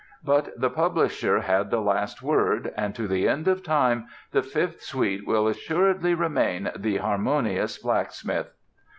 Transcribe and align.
But 0.25 0.59
the 0.59 0.71
publisher 0.71 1.41
had 1.41 1.69
the 1.69 1.79
last 1.79 2.23
word 2.23 2.73
and 2.75 2.95
to 2.95 3.07
the 3.07 3.27
end 3.27 3.47
of 3.47 3.61
time 3.61 4.07
the 4.31 4.41
Fifth 4.41 4.81
Suite 4.81 5.27
will 5.27 5.47
assuredly 5.47 6.15
remain 6.15 6.71
"The 6.75 6.97
Harmonious 6.97 7.77
Blacksmith." 7.77 8.51